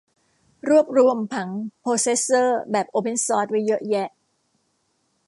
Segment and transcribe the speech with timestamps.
[0.67, 1.49] รวบรวมผัง
[1.79, 4.09] โพรเซสเซอร์แบบโอเพนซอร์สไว้เยอะแยะ